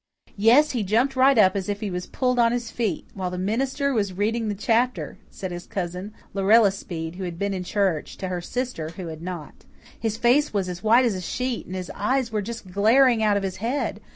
[0.37, 3.37] "Yes, he jumped right up as if he was pulled on his feet, while the
[3.37, 8.17] minister was reading the chapter," said his cousin, Lorella Speed, who had been in church,
[8.17, 9.65] to her sister, who had not.
[9.99, 13.37] "His face was as white as a sheet, and his eyes were just glaring out
[13.37, 14.01] of his head.